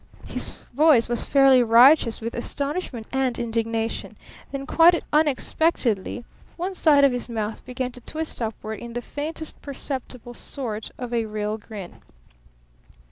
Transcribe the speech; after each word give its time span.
His 0.25 0.57
voice 0.73 1.07
was 1.07 1.23
fairly 1.23 1.61
riotous 1.61 2.21
with 2.21 2.33
astonishment 2.33 3.05
and 3.11 3.37
indignation. 3.37 4.17
Then 4.51 4.65
quite 4.65 4.99
unexpectedly 5.13 6.25
one 6.57 6.73
side 6.73 7.03
of 7.03 7.11
his 7.11 7.29
mouth 7.29 7.63
began 7.65 7.91
to 7.91 8.01
twist 8.01 8.41
upward 8.41 8.79
in 8.79 8.93
the 8.93 9.01
faintest 9.03 9.61
perceptible 9.61 10.33
sort 10.33 10.89
of 10.97 11.13
a 11.13 11.25
real 11.27 11.59
grin. 11.59 12.01